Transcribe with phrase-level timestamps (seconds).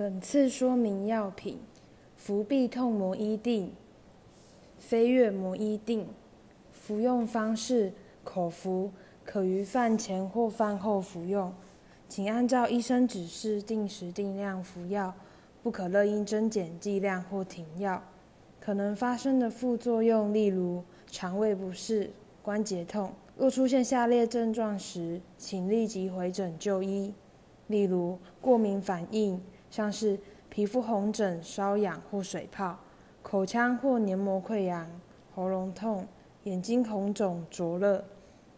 [0.00, 1.58] 本次说明药品：
[2.16, 3.68] 氟必痛摩衣錠、
[4.78, 6.04] 飞跃摩衣錠。
[6.72, 7.92] 服用方式：
[8.24, 8.92] 口服，
[9.26, 11.52] 可于饭前或饭后服用。
[12.08, 15.12] 请按照医生指示定时定量服药，
[15.62, 18.02] 不可任意增减剂量或停药。
[18.58, 22.10] 可能发生的副作用，例如肠胃不适、
[22.40, 23.12] 关节痛。
[23.36, 27.12] 若出现下列症状时，请立即回诊就医，
[27.66, 29.38] 例如过敏反应，
[29.70, 30.18] 像是
[30.48, 32.74] 皮肤红疹、瘙痒或水泡；
[33.22, 34.86] 口腔或黏膜溃疡；
[35.34, 36.04] 喉咙痛；
[36.44, 38.02] 眼睛红肿灼热；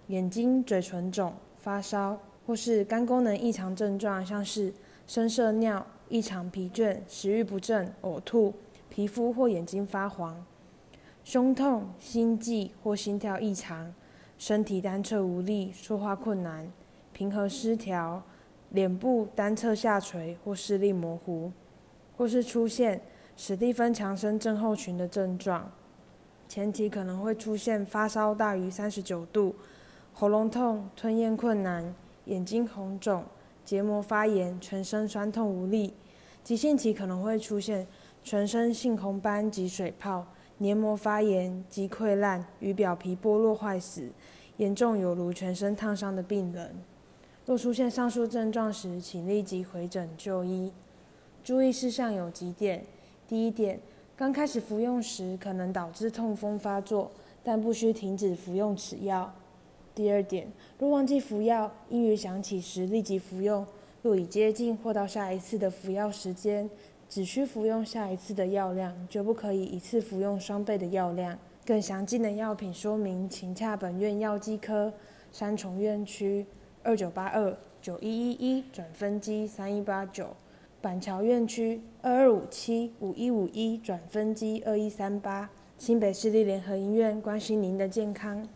[0.06, 4.72] 眼睛、嘴唇肿；发烧，或是肝功能异常症状，像是
[5.06, 8.54] 深色尿、异常疲倦、食欲不振、呕吐。
[8.88, 10.44] 皮肤或眼睛发黄，
[11.24, 13.94] 胸痛、心悸或心跳异常，
[14.36, 16.70] 身体单侧无力、说话困难、
[17.14, 18.22] 平衡失调，
[18.72, 21.52] 脸部单侧下垂或视力模糊，
[22.16, 23.00] 或是出现
[23.36, 25.70] 史蒂芬强森症候群的症状。
[26.48, 29.54] 前期可能会出现发烧大于三十九度、
[30.12, 31.94] 喉咙痛、吞咽困难、
[32.26, 33.24] 眼睛红肿、
[33.64, 35.94] 结膜发炎、全身酸痛无力。
[36.44, 37.86] 急性期可能会出现。
[38.24, 40.24] 全身性红斑及水泡、
[40.58, 44.08] 黏膜发炎及溃烂与表皮剥落坏死，
[44.58, 46.72] 严重有如全身烫伤的病人。
[47.44, 50.72] 若出现上述症状时，请立即回诊就医。
[51.42, 52.84] 注意事项有几点：
[53.26, 53.80] 第一点，
[54.16, 57.10] 刚开始服用时可能导致痛风发作，
[57.42, 59.34] 但不需停止服用此药。
[59.92, 60.46] 第二点，
[60.78, 63.64] 若忘记服药，应于想起时立即服用；
[64.02, 66.70] 若已接近或到下一次的服药时间，
[67.08, 71.36] 只需服用下一次的药量，绝不可以一次服用双倍的药量。
[71.66, 74.92] 更详尽的药品说明，请洽本院药剂科
[75.32, 76.46] 三重院区
[76.84, 80.34] 二九八二九一一一转分机三一八九，
[80.80, 88.48] 板桥院区二二五七五一五一转分机二一三八，新北市立联合医院关心您的健康。